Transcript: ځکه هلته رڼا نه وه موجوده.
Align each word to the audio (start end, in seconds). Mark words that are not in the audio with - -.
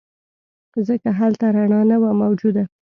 ځکه 0.87 1.09
هلته 1.19 1.45
رڼا 1.55 1.81
نه 1.89 1.97
وه 2.01 2.11
موجوده. 2.23 2.63